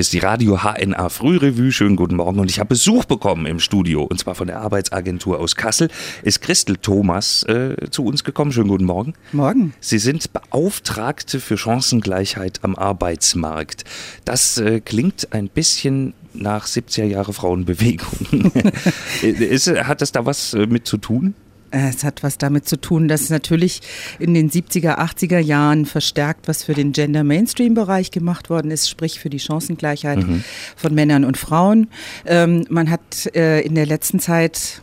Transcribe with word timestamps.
Hier 0.00 0.04
ist 0.04 0.14
die 0.14 0.20
Radio 0.20 0.60
HNA 0.62 1.10
Frührevue. 1.10 1.72
Schönen 1.72 1.94
guten 1.94 2.16
Morgen. 2.16 2.40
Und 2.40 2.50
ich 2.50 2.58
habe 2.58 2.68
Besuch 2.68 3.04
bekommen 3.04 3.44
im 3.44 3.60
Studio. 3.60 4.02
Und 4.02 4.18
zwar 4.18 4.34
von 4.34 4.46
der 4.46 4.58
Arbeitsagentur 4.60 5.38
aus 5.38 5.56
Kassel. 5.56 5.90
Ist 6.22 6.40
Christel 6.40 6.78
Thomas 6.78 7.42
äh, 7.42 7.76
zu 7.90 8.06
uns 8.06 8.24
gekommen. 8.24 8.50
Schönen 8.50 8.68
guten 8.68 8.86
Morgen. 8.86 9.12
Morgen. 9.32 9.74
Sie 9.80 9.98
sind 9.98 10.32
Beauftragte 10.32 11.38
für 11.38 11.58
Chancengleichheit 11.58 12.60
am 12.62 12.76
Arbeitsmarkt. 12.76 13.84
Das 14.24 14.56
äh, 14.56 14.80
klingt 14.80 15.34
ein 15.34 15.50
bisschen 15.50 16.14
nach 16.32 16.66
70er 16.66 17.04
Jahre 17.04 17.34
Frauenbewegung. 17.34 18.52
ist, 19.22 19.68
hat 19.68 20.00
das 20.00 20.12
da 20.12 20.24
was 20.24 20.54
äh, 20.54 20.66
mit 20.66 20.86
zu 20.86 20.96
tun? 20.96 21.34
Es 21.70 22.04
hat 22.04 22.22
was 22.22 22.38
damit 22.38 22.68
zu 22.68 22.80
tun, 22.80 23.08
dass 23.08 23.30
natürlich 23.30 23.80
in 24.18 24.34
den 24.34 24.50
70er, 24.50 24.98
80er 24.98 25.38
Jahren 25.38 25.86
verstärkt 25.86 26.48
was 26.48 26.64
für 26.64 26.74
den 26.74 26.92
Gender 26.92 27.24
Mainstream 27.24 27.74
Bereich 27.74 28.10
gemacht 28.10 28.50
worden 28.50 28.70
ist, 28.70 28.88
sprich 28.88 29.20
für 29.20 29.30
die 29.30 29.38
Chancengleichheit 29.38 30.18
mhm. 30.18 30.42
von 30.76 30.94
Männern 30.94 31.24
und 31.24 31.36
Frauen. 31.36 31.88
Ähm, 32.26 32.64
man 32.68 32.90
hat 32.90 33.34
äh, 33.34 33.60
in 33.60 33.74
der 33.74 33.86
letzten 33.86 34.20
Zeit 34.20 34.82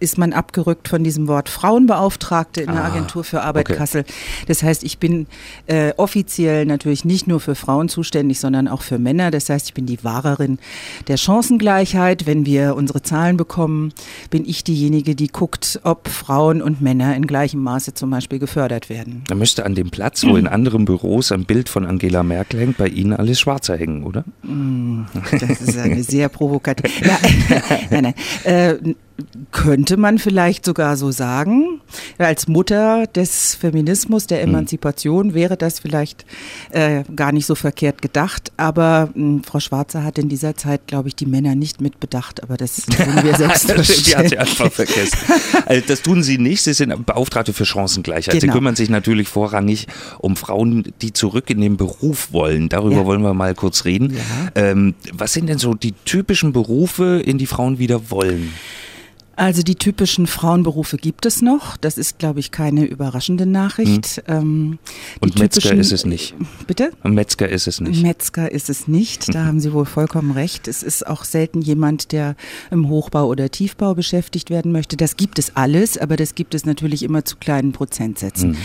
ist 0.00 0.18
man 0.18 0.32
abgerückt 0.32 0.88
von 0.88 1.04
diesem 1.04 1.28
Wort 1.28 1.48
Frauenbeauftragte 1.48 2.60
in 2.62 2.72
der 2.72 2.84
ah, 2.84 2.88
Agentur 2.88 3.24
für 3.24 3.42
Arbeit 3.42 3.70
okay. 3.70 3.78
Kassel. 3.78 4.04
Das 4.46 4.62
heißt, 4.62 4.84
ich 4.84 4.98
bin 4.98 5.26
äh, 5.66 5.92
offiziell 5.96 6.66
natürlich 6.66 7.04
nicht 7.04 7.26
nur 7.26 7.40
für 7.40 7.54
Frauen 7.54 7.88
zuständig, 7.88 8.40
sondern 8.40 8.68
auch 8.68 8.82
für 8.82 8.98
Männer. 8.98 9.30
Das 9.30 9.48
heißt, 9.48 9.68
ich 9.68 9.74
bin 9.74 9.86
die 9.86 10.02
Wahrerin 10.04 10.58
der 11.08 11.16
Chancengleichheit. 11.16 12.26
Wenn 12.26 12.46
wir 12.46 12.76
unsere 12.76 13.02
Zahlen 13.02 13.36
bekommen, 13.36 13.92
bin 14.30 14.44
ich 14.46 14.64
diejenige, 14.64 15.14
die 15.14 15.28
guckt, 15.28 15.80
ob 15.82 16.08
Frauen 16.08 16.62
und 16.62 16.80
Männer 16.80 17.16
in 17.16 17.26
gleichem 17.26 17.62
Maße 17.62 17.94
zum 17.94 18.10
Beispiel 18.10 18.38
gefördert 18.38 18.88
werden. 18.88 19.22
Da 19.28 19.34
müsste 19.34 19.64
an 19.64 19.74
dem 19.74 19.90
Platz, 19.90 20.24
wo 20.24 20.36
in 20.36 20.46
anderen 20.46 20.84
Büros 20.84 21.32
ein 21.32 21.44
Bild 21.44 21.68
von 21.68 21.86
Angela 21.86 22.22
Merkel 22.22 22.60
hängt, 22.60 22.76
bei 22.76 22.88
Ihnen 22.88 23.12
alles 23.12 23.40
schwarzer 23.40 23.76
hängen, 23.76 24.04
oder? 24.04 24.24
Mm, 24.42 25.04
das 25.30 25.60
ist 25.60 25.78
eine 25.78 26.02
sehr 26.02 26.28
provokative. 26.28 26.90
nein, 27.90 28.02
nein. 28.02 28.14
Äh, 28.44 28.94
könnte 29.50 29.96
man 29.96 30.18
vielleicht 30.18 30.64
sogar 30.64 30.96
so 30.96 31.10
sagen. 31.10 31.80
Als 32.18 32.48
Mutter 32.48 33.06
des 33.06 33.54
Feminismus, 33.54 34.26
der 34.26 34.42
hm. 34.42 34.50
Emanzipation 34.50 35.34
wäre 35.34 35.56
das 35.56 35.78
vielleicht 35.78 36.26
äh, 36.70 37.04
gar 37.14 37.32
nicht 37.32 37.46
so 37.46 37.54
verkehrt 37.54 38.02
gedacht. 38.02 38.52
Aber 38.56 39.10
mh, 39.14 39.14
hm, 39.14 39.44
Frau 39.44 39.60
Schwarzer 39.60 40.04
hat 40.04 40.18
in 40.18 40.28
dieser 40.28 40.56
Zeit, 40.56 40.86
glaube 40.86 41.08
ich, 41.08 41.16
die 41.16 41.26
Männer 41.26 41.54
nicht 41.54 41.80
mitbedacht. 41.80 42.42
Aber 42.42 42.56
das 42.56 42.76
tun 42.86 43.06
wir 43.22 43.34
selbstverständlich. 43.36 44.02
die 44.04 44.16
hat 44.16 44.28
sie 44.28 44.38
einfach 44.38 44.70
vergessen. 44.70 45.18
Also 45.64 45.82
das 45.86 46.02
tun 46.02 46.22
Sie 46.22 46.38
nicht. 46.38 46.62
Sie 46.62 46.74
sind 46.74 47.06
Beauftragte 47.06 47.52
für 47.52 47.64
Chancengleichheit. 47.64 48.40
Genau. 48.40 48.52
Sie 48.52 48.58
kümmern 48.58 48.76
sich 48.76 48.90
natürlich 48.90 49.28
vorrangig 49.28 49.86
um 50.18 50.36
Frauen, 50.36 50.92
die 51.02 51.12
zurück 51.12 51.50
in 51.50 51.60
den 51.60 51.76
Beruf 51.76 52.32
wollen. 52.32 52.68
Darüber 52.68 52.96
ja. 52.96 53.06
wollen 53.06 53.22
wir 53.22 53.34
mal 53.34 53.54
kurz 53.54 53.84
reden. 53.84 54.14
Ja. 54.14 54.50
Ähm, 54.54 54.94
was 55.12 55.32
sind 55.32 55.48
denn 55.48 55.58
so 55.58 55.74
die 55.74 55.92
typischen 56.04 56.52
Berufe, 56.52 57.22
in 57.24 57.38
die 57.38 57.46
Frauen 57.46 57.78
wieder 57.78 58.10
wollen? 58.10 58.52
Also 59.36 59.62
die 59.62 59.74
typischen 59.74 60.26
Frauenberufe 60.26 60.96
gibt 60.96 61.26
es 61.26 61.42
noch. 61.42 61.76
Das 61.76 61.98
ist, 61.98 62.18
glaube 62.18 62.40
ich, 62.40 62.50
keine 62.50 62.86
überraschende 62.86 63.44
Nachricht. 63.44 64.22
Hm. 64.24 64.34
Ähm, 64.34 64.78
Und 65.20 65.38
Metzger 65.38 65.74
ist 65.74 65.92
es 65.92 66.06
nicht. 66.06 66.34
Bitte? 66.66 66.90
Metzger 67.02 67.46
ist 67.46 67.66
es 67.66 67.80
nicht. 67.82 68.02
Metzger 68.02 68.50
ist 68.50 68.70
es 68.70 68.88
nicht. 68.88 69.34
Da 69.34 69.44
haben 69.46 69.60
Sie 69.60 69.74
wohl 69.74 69.84
vollkommen 69.84 70.30
recht. 70.30 70.68
Es 70.68 70.82
ist 70.82 71.06
auch 71.06 71.24
selten 71.24 71.60
jemand, 71.60 72.12
der 72.12 72.34
im 72.70 72.88
Hochbau 72.88 73.26
oder 73.26 73.50
Tiefbau 73.50 73.94
beschäftigt 73.94 74.48
werden 74.48 74.72
möchte. 74.72 74.96
Das 74.96 75.18
gibt 75.18 75.38
es 75.38 75.54
alles, 75.54 75.98
aber 75.98 76.16
das 76.16 76.34
gibt 76.34 76.54
es 76.54 76.64
natürlich 76.64 77.02
immer 77.02 77.26
zu 77.26 77.36
kleinen 77.36 77.72
Prozentsätzen. 77.72 78.54
Hm. 78.54 78.60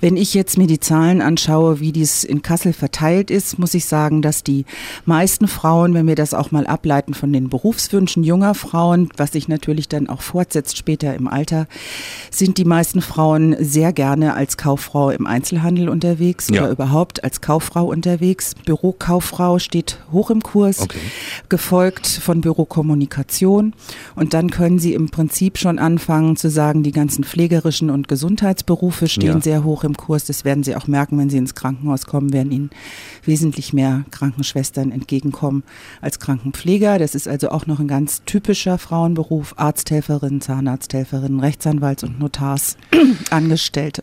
Wenn 0.00 0.16
ich 0.16 0.32
jetzt 0.32 0.56
mir 0.56 0.66
die 0.66 0.80
Zahlen 0.80 1.20
anschaue, 1.20 1.80
wie 1.80 1.92
dies 1.92 2.24
in 2.24 2.40
Kassel 2.40 2.72
verteilt 2.72 3.30
ist, 3.30 3.58
muss 3.58 3.74
ich 3.74 3.84
sagen, 3.84 4.22
dass 4.22 4.42
die 4.42 4.64
meisten 5.04 5.48
Frauen, 5.48 5.92
wenn 5.92 6.06
wir 6.06 6.16
das 6.16 6.32
auch 6.32 6.50
mal 6.50 6.66
ableiten 6.66 7.12
von 7.12 7.30
den 7.30 7.50
Berufswünschen 7.50 8.24
junger 8.24 8.54
Frauen, 8.54 9.10
was 9.18 9.32
sich 9.32 9.48
natürlich 9.48 9.88
dann 9.88 10.08
auch 10.08 10.13
fortsetzt 10.22 10.76
später 10.76 11.14
im 11.14 11.28
Alter, 11.28 11.66
sind 12.30 12.58
die 12.58 12.64
meisten 12.64 13.00
Frauen 13.00 13.56
sehr 13.58 13.92
gerne 13.92 14.34
als 14.34 14.56
Kauffrau 14.56 15.10
im 15.10 15.26
Einzelhandel 15.26 15.88
unterwegs 15.88 16.48
ja. 16.50 16.62
oder 16.62 16.70
überhaupt 16.70 17.24
als 17.24 17.40
Kauffrau 17.40 17.84
unterwegs. 17.86 18.54
Bürokauffrau 18.64 19.58
steht 19.58 19.98
hoch 20.12 20.30
im 20.30 20.42
Kurs, 20.42 20.80
okay. 20.80 20.98
gefolgt 21.48 22.06
von 22.06 22.40
Bürokommunikation. 22.40 23.74
Und 24.14 24.34
dann 24.34 24.50
können 24.50 24.78
sie 24.78 24.94
im 24.94 25.08
Prinzip 25.08 25.58
schon 25.58 25.78
anfangen 25.78 26.36
zu 26.36 26.50
sagen, 26.50 26.82
die 26.82 26.92
ganzen 26.92 27.24
pflegerischen 27.24 27.90
und 27.90 28.08
Gesundheitsberufe 28.08 29.08
stehen 29.08 29.26
ja. 29.36 29.40
sehr 29.40 29.64
hoch 29.64 29.84
im 29.84 29.96
Kurs. 29.96 30.24
Das 30.24 30.44
werden 30.44 30.64
sie 30.64 30.76
auch 30.76 30.86
merken, 30.86 31.18
wenn 31.18 31.30
sie 31.30 31.38
ins 31.38 31.54
Krankenhaus 31.54 32.06
kommen, 32.06 32.32
werden 32.32 32.52
ihnen 32.52 32.70
wesentlich 33.24 33.72
mehr 33.72 34.04
Krankenschwestern 34.10 34.90
entgegenkommen 34.90 35.64
als 36.00 36.20
Krankenpfleger. 36.20 36.98
Das 36.98 37.14
ist 37.14 37.28
also 37.28 37.50
auch 37.50 37.66
noch 37.66 37.80
ein 37.80 37.88
ganz 37.88 38.22
typischer 38.24 38.78
Frauenberuf, 38.78 39.54
Arzthelfer 39.56 40.03
Helferin, 40.04 40.42
Zahnarzthelferin, 40.42 41.40
Rechtsanwalts- 41.40 42.04
und 42.04 42.18
Notarsangestellte. 42.18 44.02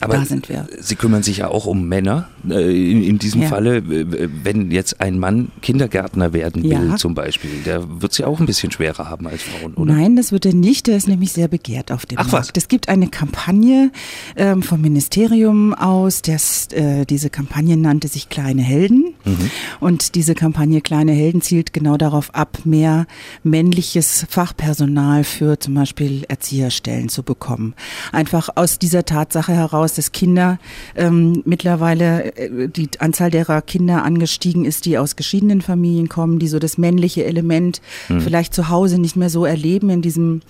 Aber 0.00 0.14
da 0.14 0.24
sind 0.24 0.48
wir. 0.48 0.66
Sie 0.80 0.96
kümmern 0.96 1.22
sich 1.22 1.38
ja 1.38 1.48
auch 1.48 1.66
um 1.66 1.86
Männer. 1.88 2.28
Äh, 2.48 2.90
in, 2.90 3.02
in 3.02 3.18
diesem 3.18 3.42
ja. 3.42 3.48
Falle, 3.48 3.82
wenn 3.86 4.70
jetzt 4.70 5.00
ein 5.00 5.18
Mann 5.18 5.50
Kindergärtner 5.62 6.32
werden 6.32 6.64
will, 6.64 6.88
ja. 6.88 6.96
zum 6.96 7.14
Beispiel, 7.14 7.50
der 7.64 8.00
wird 8.00 8.12
es 8.12 8.18
ja 8.18 8.26
auch 8.26 8.40
ein 8.40 8.46
bisschen 8.46 8.72
schwerer 8.72 9.08
haben 9.08 9.26
als 9.26 9.42
Frauen, 9.42 9.74
oder? 9.74 9.92
Nein, 9.92 10.16
das 10.16 10.32
wird 10.32 10.46
er 10.46 10.54
nicht. 10.54 10.86
Der 10.86 10.96
ist 10.96 11.06
nämlich 11.06 11.32
sehr 11.32 11.48
begehrt 11.48 11.92
auf 11.92 12.06
dem 12.06 12.18
Ach, 12.18 12.30
Markt. 12.30 12.48
Was? 12.48 12.52
Es 12.56 12.68
gibt 12.68 12.88
eine 12.88 13.08
Kampagne 13.08 13.92
ähm, 14.36 14.62
vom 14.62 14.80
Ministerium 14.80 15.74
aus. 15.74 16.22
Das, 16.22 16.68
äh, 16.72 17.04
diese 17.04 17.30
Kampagne 17.30 17.76
nannte 17.76 18.08
sich 18.08 18.28
Kleine 18.28 18.62
Helden. 18.62 19.14
Mhm. 19.24 19.50
Und 19.80 20.14
diese 20.16 20.34
Kampagne 20.34 20.80
Kleine 20.80 21.12
Helden 21.12 21.40
zielt 21.40 21.72
genau 21.72 21.96
darauf 21.96 22.34
ab, 22.34 22.58
mehr 22.64 23.06
männliches 23.42 24.26
Fachpersonal 24.28 25.24
für 25.24 25.58
zum 25.60 25.74
Beispiel 25.74 26.24
Erzieherstellen 26.28 27.08
zu 27.08 27.22
bekommen. 27.22 27.74
Einfach 28.12 28.48
aus 28.56 28.78
dieser 28.78 29.04
Tatsache 29.04 29.52
heraus, 29.52 29.83
heraus, 29.84 29.94
dass 29.94 30.12
Kinder 30.12 30.58
ähm, 30.96 31.42
mittlerweile 31.44 32.34
äh, 32.36 32.68
die 32.68 32.88
Anzahl 32.98 33.30
derer 33.30 33.62
Kinder 33.62 34.02
angestiegen 34.02 34.64
ist, 34.64 34.86
die 34.86 34.98
aus 34.98 35.16
geschiedenen 35.16 35.60
Familien 35.60 36.08
kommen, 36.08 36.38
die 36.38 36.48
so 36.48 36.58
das 36.58 36.78
männliche 36.78 37.24
Element 37.24 37.80
mhm. 38.08 38.20
vielleicht 38.20 38.54
zu 38.54 38.68
Hause 38.68 38.98
nicht 38.98 39.16
mehr 39.16 39.30
so 39.30 39.44
erleben 39.44 39.90
in 39.90 40.02
diesem 40.02 40.40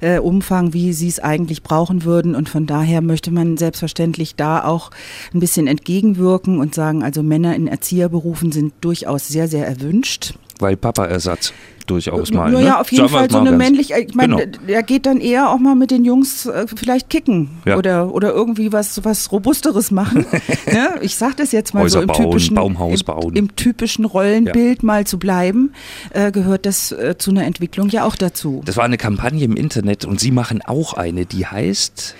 äh, 0.00 0.18
Umfang, 0.18 0.72
wie 0.72 0.92
sie 0.92 1.08
es 1.08 1.20
eigentlich 1.20 1.62
brauchen 1.62 2.04
würden. 2.04 2.34
Und 2.34 2.48
von 2.48 2.66
daher 2.66 3.02
möchte 3.02 3.30
man 3.30 3.56
selbstverständlich 3.56 4.34
da 4.34 4.64
auch 4.64 4.90
ein 5.34 5.40
bisschen 5.40 5.66
entgegenwirken 5.66 6.58
und 6.58 6.74
sagen, 6.74 7.02
also 7.02 7.22
Männer 7.22 7.54
in 7.54 7.66
Erzieherberufen 7.66 8.52
sind 8.52 8.72
durchaus 8.80 9.28
sehr, 9.28 9.48
sehr 9.48 9.66
erwünscht. 9.66 10.34
Weil 10.58 10.76
Papa-Ersatz 10.76 11.52
durchaus 11.90 12.32
mal. 12.32 12.50
Naja, 12.50 12.64
ne? 12.64 12.80
auf 12.80 12.92
jeden 12.92 13.08
Fall 13.08 13.30
so 13.30 13.38
eine 13.38 13.52
männliche, 13.52 13.98
ich 13.98 14.14
meine, 14.14 14.36
genau. 14.36 14.58
er 14.66 14.82
geht 14.82 15.06
dann 15.06 15.20
eher 15.20 15.50
auch 15.50 15.58
mal 15.58 15.74
mit 15.74 15.90
den 15.90 16.04
Jungs 16.04 16.46
äh, 16.46 16.66
vielleicht 16.72 17.10
kicken 17.10 17.50
ja. 17.64 17.76
oder, 17.76 18.12
oder 18.12 18.32
irgendwie 18.32 18.72
was, 18.72 19.04
was 19.04 19.32
Robusteres 19.32 19.90
machen. 19.90 20.26
ja, 20.72 20.94
ich 21.00 21.16
sage 21.16 21.34
das 21.36 21.52
jetzt 21.52 21.74
mal 21.74 21.84
Häuser 21.84 21.98
so 21.98 22.00
im 22.02 22.06
bauen, 22.08 22.24
typischen, 22.24 22.54
Baumhaus 22.56 23.02
bauen. 23.02 23.34
Im, 23.34 23.46
im 23.46 23.56
typischen 23.56 24.04
Rollenbild 24.04 24.82
ja. 24.82 24.86
mal 24.86 25.06
zu 25.06 25.18
bleiben, 25.18 25.72
äh, 26.10 26.30
gehört 26.30 26.66
das 26.66 26.92
äh, 26.92 27.16
zu 27.18 27.30
einer 27.30 27.44
Entwicklung 27.44 27.88
ja 27.88 28.04
auch 28.04 28.16
dazu. 28.16 28.62
Das 28.64 28.76
war 28.76 28.84
eine 28.84 28.98
Kampagne 28.98 29.44
im 29.44 29.56
Internet 29.56 30.04
und 30.04 30.20
Sie 30.20 30.30
machen 30.30 30.62
auch 30.62 30.94
eine, 30.94 31.26
die 31.26 31.46
heißt 31.46 32.14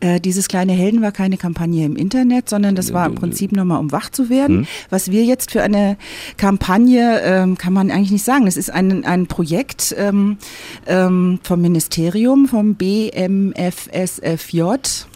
äh, 0.00 0.20
dieses 0.20 0.48
kleine 0.48 0.72
Helden 0.72 1.02
war 1.02 1.12
keine 1.12 1.36
Kampagne 1.36 1.84
im 1.84 1.96
Internet, 1.96 2.48
sondern 2.48 2.74
das 2.76 2.92
war 2.92 3.06
im 3.06 3.16
Prinzip 3.16 3.52
nochmal, 3.52 3.80
um 3.80 3.90
wach 3.90 4.10
zu 4.10 4.30
werden. 4.30 4.58
Hm. 4.58 4.66
Was 4.90 5.10
wir 5.10 5.24
jetzt 5.24 5.50
für 5.50 5.62
eine 5.62 5.96
Kampagne, 6.36 7.20
ähm, 7.22 7.58
kann 7.58 7.72
man 7.72 7.90
eigentlich 7.90 8.12
nicht 8.12 8.24
sagen. 8.24 8.44
Das 8.44 8.56
ist 8.56 8.70
ein, 8.70 9.04
ein 9.04 9.26
Projekt 9.26 9.94
ähm, 9.98 10.38
ähm, 10.86 11.40
vom 11.42 11.60
Ministerium, 11.60 12.46
vom 12.46 12.76
BMFSFJ. 12.76 14.62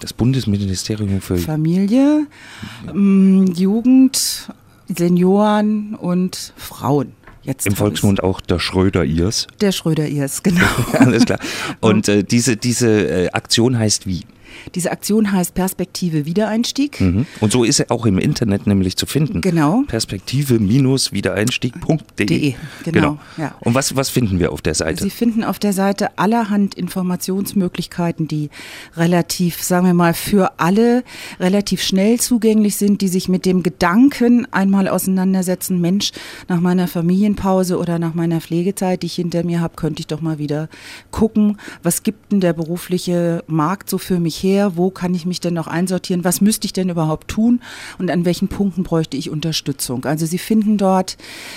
Das 0.01 0.13
Bundesministerium 0.13 1.21
für 1.21 1.37
Familie, 1.37 2.27
ähm, 2.89 3.53
Jugend, 3.55 4.49
Senioren 4.89 5.95
und 5.95 6.53
Frauen. 6.57 7.13
Jetzt 7.45 7.67
Im 7.67 7.75
Volksmund 7.75 8.23
auch 8.23 8.41
der 8.41 8.61
Schröder-Irs. 8.61 9.49
Der 9.61 9.73
Schröder-Irs, 9.73 10.43
genau. 10.45 10.67
Alles 10.93 11.25
klar. 11.25 11.41
Und 11.81 12.09
äh, 12.09 12.23
diese, 12.23 12.57
diese 12.57 12.89
äh, 12.89 13.31
Aktion 13.31 13.79
heißt 13.79 14.07
wie? 14.07 14.23
Diese 14.75 14.91
Aktion 14.91 15.33
heißt 15.33 15.55
Perspektive 15.55 16.27
Wiedereinstieg. 16.27 17.01
Mhm. 17.01 17.27
Und 17.41 17.53
so 17.53 17.65
ist 17.65 17.81
er 17.81 17.91
auch 17.91 18.05
im 18.07 18.19
Internet 18.19 18.67
nämlich 18.67 18.97
zu 18.97 19.07
finden. 19.07 19.41
Genau. 19.41 19.85
Perspektive-wiedereinstieg.de. 19.87 22.55
genau. 22.85 22.85
genau. 22.85 23.19
Ja. 23.37 23.55
Und 23.61 23.75
was, 23.75 23.97
was 23.97 24.11
finden 24.11 24.39
wir 24.39 24.53
auf 24.53 24.63
der 24.63 24.75
Seite? 24.75 25.05
Sie 25.05 25.11
finden 25.11 25.45
auf 25.45 25.59
der 25.59 25.73
Seite 25.73 26.19
allerhand 26.19 26.75
Informationsmöglichkeiten, 26.75 28.29
die 28.29 28.51
relativ, 28.97 29.63
sagen 29.63 29.87
wir 29.87 29.95
mal, 29.95 30.15
für 30.15 30.59
alle 30.59 31.05
relativ 31.41 31.83
schnell 31.83 32.21
zugänglich 32.21 32.77
sind, 32.77 33.01
die 33.01 33.09
sich 33.09 33.29
mit 33.29 33.47
dem 33.47 33.63
Gedanken 33.63 34.47
einmal 34.53 34.89
auseinandersetzen, 34.89 35.81
Mensch, 35.81 36.13
nach 36.49 36.61
meiner 36.61 36.89
Familienpause 36.89 37.79
oder 37.79 37.99
nach 37.99 38.15
meiner 38.15 38.41
Pflegezeit, 38.41 39.03
die 39.03 39.07
ich 39.07 39.15
hinter 39.15 39.45
mir 39.45 39.61
habe, 39.61 39.77
könnte 39.77 40.01
ich 40.01 40.07
doch 40.07 40.21
mal 40.21 40.39
wieder 40.39 40.69
gucken, 41.11 41.59
was 41.83 42.03
gibt 42.03 42.33
denn 42.33 42.41
der 42.41 42.53
berufliche 42.53 43.43
Markt 43.47 43.91
so 43.91 43.99
für 43.99 44.21
mich 44.21 44.37
her? 44.43 44.77
Wo 44.77 44.91
kann 44.91 45.15
ich 45.15 45.27
mich 45.27 45.41
denn 45.41 45.55
noch 45.55 45.67
einsortieren? 45.67 46.25
Was 46.25 46.41
müsste 46.41 46.67
ich 46.67 46.73
denn 46.73 46.89
überhaupt 46.89 47.29
tun? 47.29 47.61
Und 47.99 48.11
an 48.11 48.25
welchen 48.25 48.49
Punkten 48.49 48.83
bräuchte 48.83 49.17
ich 49.17 49.31
Unterstützung? 49.31 50.05
Also 50.05 50.27
Sie 50.27 50.39
finden 50.39 50.79
dort 50.79 51.17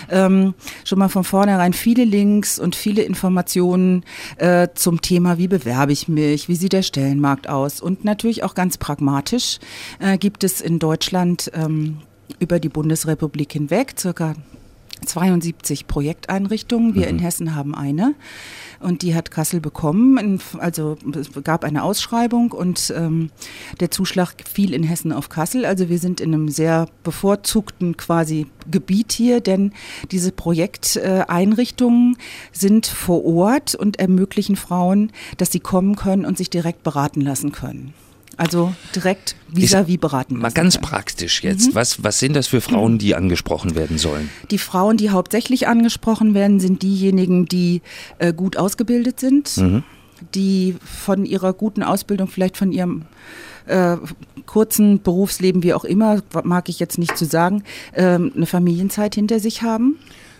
ähm, 0.09 0.53
schon 0.83 0.99
mal 0.99 1.09
von 1.09 1.23
vornherein 1.23 1.73
viele 1.73 2.03
Links 2.03 2.59
und 2.59 2.75
viele 2.75 3.03
Informationen 3.03 4.03
äh, 4.37 4.67
zum 4.75 5.01
Thema, 5.01 5.37
wie 5.37 5.47
bewerbe 5.47 5.91
ich 5.91 6.07
mich, 6.07 6.47
wie 6.47 6.55
sieht 6.55 6.73
der 6.73 6.83
Stellenmarkt 6.83 7.49
aus. 7.49 7.81
Und 7.81 8.05
natürlich 8.05 8.43
auch 8.43 8.55
ganz 8.55 8.77
pragmatisch 8.77 9.59
äh, 9.99 10.17
gibt 10.17 10.43
es 10.43 10.61
in 10.61 10.79
Deutschland 10.79 11.51
ähm, 11.53 11.97
über 12.39 12.59
die 12.59 12.69
Bundesrepublik 12.69 13.53
hinweg 13.53 13.95
circa 13.97 14.35
72 15.05 15.87
Projekteinrichtungen. 15.87 16.95
Wir 16.95 17.03
mhm. 17.03 17.09
in 17.09 17.19
Hessen 17.19 17.55
haben 17.55 17.75
eine 17.75 18.15
und 18.79 19.01
die 19.01 19.15
hat 19.15 19.31
Kassel 19.31 19.59
bekommen. 19.59 20.39
Also 20.59 20.97
es 21.15 21.31
gab 21.43 21.63
eine 21.63 21.83
Ausschreibung 21.83 22.51
und 22.51 22.93
ähm, 22.95 23.29
der 23.79 23.91
Zuschlag 23.91 24.35
fiel 24.47 24.73
in 24.73 24.83
Hessen 24.83 25.11
auf 25.11 25.29
Kassel. 25.29 25.65
Also 25.65 25.89
wir 25.89 25.99
sind 25.99 26.21
in 26.21 26.33
einem 26.33 26.49
sehr 26.49 26.87
bevorzugten 27.03 27.97
quasi 27.97 28.47
Gebiet 28.69 29.11
hier, 29.11 29.41
denn 29.41 29.73
diese 30.11 30.31
Projekteinrichtungen 30.31 32.17
sind 32.51 32.87
vor 32.87 33.25
Ort 33.25 33.75
und 33.75 33.99
ermöglichen 33.99 34.55
Frauen, 34.55 35.11
dass 35.37 35.51
sie 35.51 35.59
kommen 35.59 35.95
können 35.95 36.25
und 36.25 36.37
sich 36.37 36.49
direkt 36.49 36.83
beraten 36.83 37.21
lassen 37.21 37.51
können. 37.51 37.93
Also 38.37 38.73
direkt 38.93 39.35
vis-à-vis 39.47 39.97
beraten. 39.97 40.37
Mal 40.37 40.51
ganz 40.51 40.77
praktisch 40.77 41.43
jetzt. 41.43 41.69
Mhm. 41.69 41.75
Was, 41.75 42.03
was 42.03 42.19
sind 42.19 42.35
das 42.35 42.47
für 42.47 42.61
Frauen, 42.61 42.97
die 42.97 43.15
angesprochen 43.15 43.75
werden 43.75 43.97
sollen? 43.97 44.29
Die 44.51 44.57
Frauen, 44.57 44.97
die 44.97 45.09
hauptsächlich 45.09 45.67
angesprochen 45.67 46.33
werden, 46.33 46.59
sind 46.59 46.83
diejenigen, 46.83 47.45
die 47.45 47.81
äh, 48.19 48.33
gut 48.33 48.57
ausgebildet 48.57 49.19
sind, 49.19 49.55
mhm. 49.57 49.83
die 50.33 50.75
von 50.83 51.25
ihrer 51.25 51.53
guten 51.53 51.81
Ausbildung, 51.81 52.27
vielleicht 52.27 52.57
von 52.57 52.71
ihrem 52.71 53.03
äh, 53.67 53.97
kurzen 54.45 55.01
Berufsleben, 55.01 55.63
wie 55.63 55.73
auch 55.73 55.85
immer, 55.85 56.21
mag 56.43 56.69
ich 56.69 56.79
jetzt 56.79 56.97
nicht 56.97 57.17
zu 57.17 57.25
sagen, 57.25 57.63
äh, 57.93 58.03
eine 58.03 58.45
Familienzeit 58.45 59.15
hinter 59.15 59.39
sich 59.39 59.61
haben. 59.61 59.97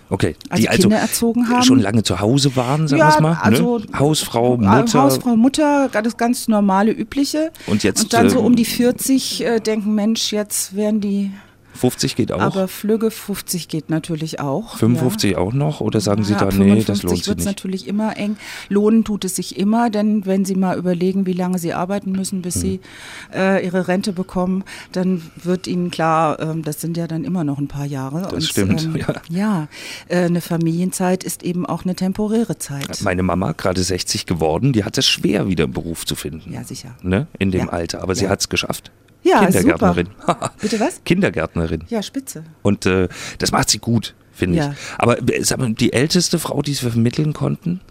Okay, 0.10 0.36
also 0.50 0.62
die 0.62 0.70
also 0.70 0.82
Kinder 0.84 0.98
erzogen 0.98 1.50
haben. 1.50 1.64
Schon 1.64 1.80
lange 1.80 2.04
zu 2.04 2.20
Hause 2.20 2.56
waren, 2.56 2.88
sagen 2.88 3.00
ja, 3.00 3.08
wir 3.08 3.16
es 3.16 3.20
mal. 3.22 3.32
Ne? 3.32 3.42
Also? 3.42 3.82
Hausfrau, 3.98 4.58
Mutter. 4.58 5.02
Hausfrau, 5.02 5.36
Mutter, 5.36 5.90
das 5.92 6.18
ganz 6.18 6.48
normale, 6.48 6.92
übliche. 6.92 7.52
Und 7.66 7.84
jetzt. 7.84 8.04
Und 8.04 8.14
dann 8.14 8.30
so 8.30 8.40
um 8.40 8.56
die 8.56 8.66
40 8.66 9.44
äh, 9.44 9.60
denken, 9.60 9.96
Mensch, 9.96 10.32
jetzt 10.32 10.76
werden 10.76 11.02
die 11.02 11.32
50 11.76 12.16
geht 12.16 12.32
auch. 12.32 12.42
Aber 12.42 12.68
Flügge 12.68 13.12
50 13.12 13.68
geht 13.68 13.90
natürlich 13.90 14.40
auch. 14.40 14.78
55 14.78 15.32
ja. 15.32 15.38
auch 15.38 15.54
noch? 15.54 15.82
Oder 15.82 16.02
sagen 16.02 16.24
Sie 16.24 16.34
ja, 16.34 16.40
dann, 16.40 16.58
nee, 16.58 16.84
das 16.84 17.04
lohnt 17.04 17.24
sich 17.24 17.36
nicht? 17.36 17.46
natürlich 17.46 17.88
immer 17.88 18.18
eng. 18.18 18.38
Lohnen 18.70 19.04
tut 19.04 19.26
es 19.26 19.36
sich 19.36 19.58
immer, 19.58 19.90
denn 19.90 20.26
wenn 20.26 20.46
Sie 20.46 20.56
mal 20.56 20.78
überlegen, 20.78 21.26
wie 21.26 21.34
lange 21.34 21.60
Sie 21.60 21.74
arbeiten 21.74 22.12
müssen, 22.12 22.42
bis 22.42 22.56
hm. 22.56 22.62
Sie 22.62 22.80
äh, 23.34 23.66
Ihre 23.66 23.88
Rente 23.88 24.14
bekommen, 24.14 24.64
dann 24.92 25.22
wird 25.42 25.68
Ihnen 25.68 25.92
klar, 25.92 26.40
äh, 26.40 26.62
das 26.62 26.82
sind 26.82 26.98
ja 26.98 27.08
dann 27.08 27.24
immer 27.24 27.44
noch 27.44 27.60
ein 27.60 27.68
paar 27.68 27.86
Jahre. 27.86 28.22
Das 28.24 28.34
Und, 28.34 28.44
stimmt, 28.44 28.84
ähm, 28.84 28.96
ja. 28.96 29.14
Ja, 29.30 29.68
äh, 30.08 30.26
eine 30.26 30.42
Familienzeit 30.42 31.24
ist 31.24 31.44
eben 31.44 31.66
auch 31.66 31.84
eine 31.84 31.96
temporäre 31.96 32.58
Zeit. 32.58 33.02
Meine 33.02 33.24
Mama, 33.24 33.52
gerade 33.52 33.84
60 33.84 34.26
geworden, 34.26 34.74
die 34.74 34.84
hat 34.84 34.98
es 34.98 35.08
schwer, 35.08 35.48
wieder 35.48 35.66
einen 35.66 35.74
Beruf 35.74 36.06
zu 36.06 36.16
finden. 36.16 36.54
Ja, 36.54 36.64
sicher. 36.64 36.96
Ne? 37.02 37.28
In 37.38 37.52
dem 37.52 37.70
Alter. 37.70 38.02
Aber 38.02 38.16
sie 38.16 38.30
hat 38.30 38.40
es 38.40 38.50
geschafft. 38.50 38.92
Ja, 39.26 39.44
Kindergärtnerin. 39.44 40.10
Bitte 40.62 40.80
was? 40.80 41.02
Kindergärtnerin. 41.04 41.84
Ja, 41.90 42.04
spitze. 42.04 42.44
Und 42.62 42.86
äh, 42.86 43.10
das 43.40 43.52
macht 43.52 43.72
sie 43.72 43.80
gut, 43.80 44.14
finde 44.32 44.58
ja. 44.60 44.72
ich. 44.72 44.78
Aber 45.00 45.18
äh, 45.18 45.44
sag 45.44 45.58
mal, 45.58 45.74
die 45.74 45.94
älteste 45.94 46.38
Frau, 46.38 46.62
die 46.62 46.76
sie 46.76 46.88
vermitteln 46.88 47.34
konnten, 47.34 47.82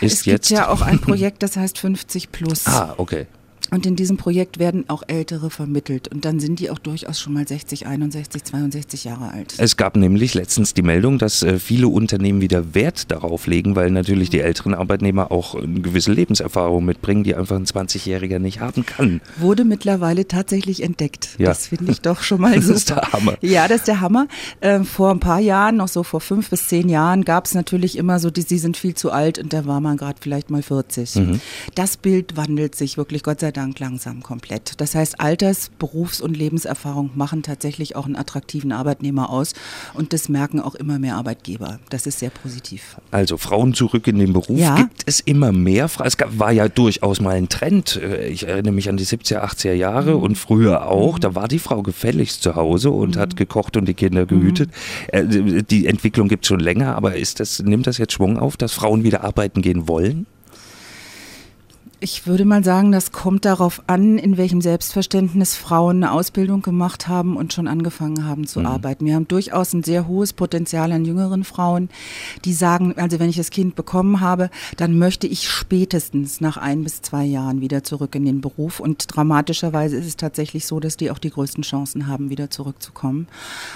ist 0.00 0.20
es 0.20 0.24
jetzt. 0.24 0.44
Es 0.44 0.48
gibt 0.50 0.60
ja 0.60 0.68
auch 0.68 0.82
ein 0.82 1.00
Projekt, 1.00 1.42
das 1.42 1.56
heißt 1.56 1.78
50 1.78 2.30
plus. 2.30 2.68
Ah, 2.68 2.94
okay. 2.96 3.26
Und 3.70 3.86
in 3.86 3.96
diesem 3.96 4.16
Projekt 4.16 4.58
werden 4.58 4.84
auch 4.88 5.02
Ältere 5.06 5.50
vermittelt. 5.50 6.08
Und 6.08 6.24
dann 6.24 6.40
sind 6.40 6.58
die 6.60 6.70
auch 6.70 6.78
durchaus 6.78 7.20
schon 7.20 7.34
mal 7.34 7.46
60, 7.46 7.86
61, 7.86 8.44
62 8.44 9.04
Jahre 9.04 9.30
alt. 9.30 9.54
Es 9.58 9.76
gab 9.76 9.96
nämlich 9.96 10.34
letztens 10.34 10.74
die 10.74 10.82
Meldung, 10.82 11.18
dass 11.18 11.42
äh, 11.42 11.58
viele 11.58 11.88
Unternehmen 11.88 12.40
wieder 12.40 12.74
Wert 12.74 13.10
darauf 13.10 13.46
legen, 13.46 13.76
weil 13.76 13.90
natürlich 13.90 14.30
die 14.30 14.40
älteren 14.40 14.74
Arbeitnehmer 14.74 15.30
auch 15.30 15.54
eine 15.54 15.80
gewisse 15.80 16.12
Lebenserfahrung 16.12 16.84
mitbringen, 16.84 17.24
die 17.24 17.34
einfach 17.34 17.56
ein 17.56 17.66
20-Jähriger 17.66 18.38
nicht 18.38 18.60
haben 18.60 18.86
kann. 18.86 19.20
Wurde 19.36 19.64
mittlerweile 19.64 20.26
tatsächlich 20.26 20.82
entdeckt. 20.82 21.30
Ja. 21.38 21.48
Das 21.48 21.66
finde 21.68 21.92
ich 21.92 22.00
doch 22.00 22.22
schon 22.22 22.40
mal 22.40 22.60
super. 22.62 22.68
Das 22.78 22.82
ist 22.82 22.90
der 22.90 23.12
Hammer. 23.12 23.34
Ja, 23.40 23.66
das 23.66 23.78
ist 23.78 23.88
der 23.88 24.00
Hammer. 24.00 24.28
Ähm, 24.60 24.84
vor 24.84 25.10
ein 25.10 25.20
paar 25.20 25.40
Jahren, 25.40 25.76
noch 25.76 25.88
so 25.88 26.02
vor 26.02 26.20
fünf 26.20 26.50
bis 26.50 26.68
zehn 26.68 26.88
Jahren, 26.88 27.24
gab 27.24 27.46
es 27.46 27.54
natürlich 27.54 27.96
immer 27.96 28.18
so, 28.18 28.30
die, 28.30 28.42
sie 28.42 28.58
sind 28.58 28.76
viel 28.76 28.94
zu 28.94 29.10
alt 29.10 29.38
und 29.38 29.52
da 29.52 29.66
war 29.66 29.80
man 29.80 29.96
gerade 29.96 30.18
vielleicht 30.20 30.50
mal 30.50 30.62
40. 30.62 31.16
Mhm. 31.16 31.40
Das 31.74 31.96
Bild 31.96 32.36
wandelt 32.36 32.74
sich 32.74 32.96
wirklich, 32.96 33.22
Gott 33.22 33.40
sei 33.40 33.50
Dank 33.50 33.57
Dank 33.58 33.80
langsam 33.80 34.22
komplett. 34.22 34.80
Das 34.80 34.94
heißt, 34.94 35.18
Alters-, 35.18 35.72
Berufs- 35.80 36.20
und 36.20 36.36
Lebenserfahrung 36.36 37.10
machen 37.16 37.42
tatsächlich 37.42 37.96
auch 37.96 38.06
einen 38.06 38.14
attraktiven 38.14 38.70
Arbeitnehmer 38.70 39.30
aus 39.30 39.52
und 39.94 40.12
das 40.12 40.28
merken 40.28 40.60
auch 40.60 40.76
immer 40.76 41.00
mehr 41.00 41.16
Arbeitgeber. 41.16 41.80
Das 41.90 42.06
ist 42.06 42.20
sehr 42.20 42.30
positiv. 42.30 42.98
Also 43.10 43.36
Frauen 43.36 43.74
zurück 43.74 44.06
in 44.06 44.20
den 44.20 44.32
Beruf. 44.32 44.56
Ja. 44.56 44.76
Gibt 44.76 45.02
es 45.06 45.18
immer 45.18 45.50
mehr? 45.50 45.90
Es 46.04 46.16
war 46.28 46.52
ja 46.52 46.68
durchaus 46.68 47.20
mal 47.20 47.34
ein 47.34 47.48
Trend. 47.48 47.96
Äh, 47.96 48.28
ich 48.28 48.46
erinnere 48.46 48.72
mich 48.72 48.88
an 48.88 48.96
die 48.96 49.04
70er, 49.04 49.42
80er 49.42 49.72
Jahre 49.72 50.14
mhm. 50.14 50.22
und 50.22 50.38
früher 50.38 50.86
auch. 50.86 51.16
Mhm. 51.16 51.20
Da 51.20 51.34
war 51.34 51.48
die 51.48 51.58
Frau 51.58 51.82
gefälligst 51.82 52.40
zu 52.44 52.54
Hause 52.54 52.92
und 52.92 53.16
mhm. 53.16 53.20
hat 53.20 53.34
gekocht 53.34 53.76
und 53.76 53.86
die 53.86 53.94
Kinder 53.94 54.24
gehütet. 54.24 54.70
Mhm. 55.12 55.66
Die 55.66 55.88
Entwicklung 55.88 56.28
gibt 56.28 56.44
es 56.44 56.48
schon 56.48 56.60
länger, 56.60 56.94
aber 56.94 57.16
ist 57.16 57.40
das, 57.40 57.58
nimmt 57.60 57.88
das 57.88 57.98
jetzt 57.98 58.12
Schwung 58.12 58.38
auf, 58.38 58.56
dass 58.56 58.72
Frauen 58.72 59.02
wieder 59.02 59.24
arbeiten 59.24 59.62
gehen 59.62 59.88
wollen? 59.88 60.26
Ich 62.00 62.28
würde 62.28 62.44
mal 62.44 62.62
sagen, 62.62 62.92
das 62.92 63.10
kommt 63.10 63.44
darauf 63.44 63.82
an, 63.88 64.18
in 64.18 64.36
welchem 64.36 64.60
Selbstverständnis 64.60 65.56
Frauen 65.56 65.96
eine 65.96 66.12
Ausbildung 66.12 66.62
gemacht 66.62 67.08
haben 67.08 67.36
und 67.36 67.52
schon 67.52 67.66
angefangen 67.66 68.24
haben 68.24 68.46
zu 68.46 68.60
mhm. 68.60 68.66
arbeiten. 68.66 69.04
Wir 69.04 69.16
haben 69.16 69.26
durchaus 69.26 69.72
ein 69.72 69.82
sehr 69.82 70.06
hohes 70.06 70.32
Potenzial 70.32 70.92
an 70.92 71.04
jüngeren 71.04 71.42
Frauen, 71.42 71.88
die 72.44 72.52
sagen, 72.52 72.94
also 72.98 73.18
wenn 73.18 73.28
ich 73.28 73.36
das 73.36 73.50
Kind 73.50 73.74
bekommen 73.74 74.20
habe, 74.20 74.48
dann 74.76 74.96
möchte 74.96 75.26
ich 75.26 75.48
spätestens 75.48 76.40
nach 76.40 76.56
ein 76.56 76.84
bis 76.84 77.02
zwei 77.02 77.24
Jahren 77.24 77.60
wieder 77.60 77.82
zurück 77.82 78.14
in 78.14 78.24
den 78.24 78.40
Beruf. 78.40 78.78
Und 78.78 79.06
dramatischerweise 79.08 79.96
ist 79.96 80.06
es 80.06 80.16
tatsächlich 80.16 80.66
so, 80.66 80.78
dass 80.78 80.96
die 80.96 81.10
auch 81.10 81.18
die 81.18 81.30
größten 81.30 81.64
Chancen 81.64 82.06
haben, 82.06 82.30
wieder 82.30 82.48
zurückzukommen 82.48 83.26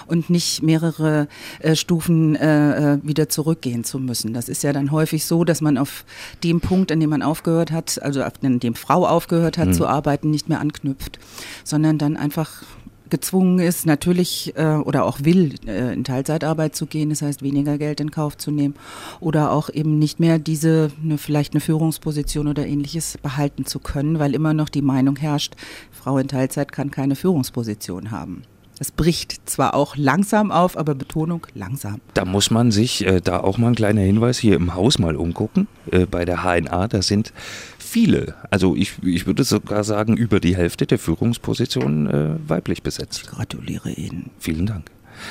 und 0.06 0.30
nicht 0.30 0.62
mehrere 0.62 1.26
äh, 1.58 1.74
Stufen 1.74 2.36
äh, 2.36 2.94
äh 2.94 2.98
wieder 3.02 3.28
zurückgehen 3.28 3.82
zu 3.82 3.98
müssen. 3.98 4.32
Das 4.32 4.48
ist 4.48 4.62
ja 4.62 4.72
dann 4.72 4.92
häufig 4.92 5.24
so, 5.24 5.42
dass 5.42 5.60
man 5.60 5.76
auf 5.76 6.04
dem 6.44 6.60
Punkt, 6.60 6.92
an 6.92 7.00
dem 7.00 7.10
man 7.10 7.22
aufgehört 7.22 7.72
hat, 7.72 8.00
also 8.20 8.30
in 8.42 8.60
dem 8.60 8.74
Frau 8.74 9.06
aufgehört 9.06 9.58
hat 9.58 9.68
mhm. 9.68 9.72
zu 9.72 9.86
arbeiten, 9.86 10.30
nicht 10.30 10.48
mehr 10.48 10.60
anknüpft, 10.60 11.18
sondern 11.64 11.98
dann 11.98 12.16
einfach 12.16 12.62
gezwungen 13.12 13.58
ist, 13.58 13.84
natürlich 13.84 14.54
äh, 14.56 14.76
oder 14.76 15.04
auch 15.04 15.18
will, 15.22 15.56
äh, 15.66 15.92
in 15.92 16.02
Teilzeitarbeit 16.02 16.74
zu 16.74 16.86
gehen, 16.86 17.10
das 17.10 17.20
heißt 17.20 17.42
weniger 17.42 17.76
Geld 17.76 18.00
in 18.00 18.10
Kauf 18.10 18.38
zu 18.38 18.50
nehmen 18.50 18.74
oder 19.20 19.52
auch 19.52 19.68
eben 19.68 19.98
nicht 19.98 20.18
mehr 20.18 20.38
diese, 20.38 20.90
ne, 21.02 21.18
vielleicht 21.18 21.52
eine 21.52 21.60
Führungsposition 21.60 22.48
oder 22.48 22.66
ähnliches 22.66 23.18
behalten 23.18 23.66
zu 23.66 23.80
können, 23.80 24.18
weil 24.18 24.34
immer 24.34 24.54
noch 24.54 24.70
die 24.70 24.80
Meinung 24.80 25.16
herrscht, 25.16 25.56
Frau 25.90 26.16
in 26.16 26.26
Teilzeit 26.26 26.72
kann 26.72 26.90
keine 26.90 27.14
Führungsposition 27.14 28.12
haben. 28.12 28.44
Es 28.82 28.90
bricht 28.90 29.48
zwar 29.48 29.74
auch 29.74 29.94
langsam 29.96 30.50
auf, 30.50 30.76
aber 30.76 30.96
Betonung 30.96 31.46
langsam. 31.54 32.00
Da 32.14 32.24
muss 32.24 32.50
man 32.50 32.72
sich 32.72 33.06
äh, 33.06 33.20
da 33.20 33.38
auch 33.38 33.56
mal 33.56 33.68
ein 33.68 33.74
kleiner 33.76 34.00
Hinweis 34.00 34.40
hier 34.40 34.56
im 34.56 34.74
Haus 34.74 34.98
mal 34.98 35.14
umgucken. 35.14 35.68
Äh, 35.92 36.06
bei 36.06 36.24
der 36.24 36.42
HNA, 36.42 36.88
da 36.88 37.00
sind 37.00 37.32
viele, 37.78 38.34
also 38.50 38.74
ich, 38.74 38.94
ich 39.04 39.24
würde 39.24 39.44
sogar 39.44 39.84
sagen, 39.84 40.16
über 40.16 40.40
die 40.40 40.56
Hälfte 40.56 40.88
der 40.88 40.98
Führungspositionen 40.98 42.08
äh, 42.08 42.30
weiblich 42.48 42.82
besetzt. 42.82 43.20
Ich 43.22 43.30
gratuliere 43.30 43.92
Ihnen. 43.92 44.30
Vielen 44.40 44.66
Dank. 44.66 44.90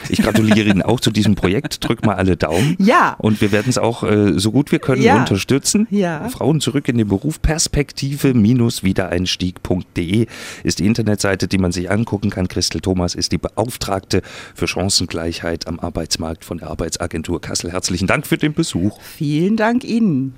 Ich 0.09 0.21
gratuliere 0.21 0.69
Ihnen 0.69 0.81
auch 0.81 0.99
zu 0.99 1.11
diesem 1.11 1.35
Projekt. 1.35 1.87
Drück 1.87 2.03
mal 2.05 2.15
alle 2.15 2.35
Daumen. 2.37 2.75
Ja. 2.79 3.15
Und 3.19 3.41
wir 3.41 3.51
werden 3.51 3.69
es 3.69 3.77
auch 3.77 4.03
äh, 4.03 4.39
so 4.39 4.51
gut 4.51 4.71
wir 4.71 4.79
können 4.79 5.01
ja. 5.01 5.19
unterstützen. 5.19 5.87
Ja. 5.89 6.29
Frauen 6.29 6.61
zurück 6.61 6.87
in 6.87 6.97
den 6.97 7.07
Beruf. 7.07 7.41
Perspektive-wiedereinstieg.de 7.41 10.27
ist 10.63 10.79
die 10.79 10.85
Internetseite, 10.85 11.47
die 11.47 11.57
man 11.57 11.71
sich 11.71 11.89
angucken 11.89 12.29
kann. 12.29 12.47
Christel 12.47 12.81
Thomas 12.81 13.15
ist 13.15 13.31
die 13.31 13.37
Beauftragte 13.37 14.21
für 14.55 14.67
Chancengleichheit 14.67 15.67
am 15.67 15.79
Arbeitsmarkt 15.79 16.43
von 16.45 16.59
der 16.59 16.69
Arbeitsagentur 16.69 17.41
Kassel. 17.41 17.71
Herzlichen 17.71 18.07
Dank 18.07 18.27
für 18.27 18.37
den 18.37 18.53
Besuch. 18.53 18.99
Vielen 19.01 19.57
Dank 19.57 19.83
Ihnen. 19.83 20.35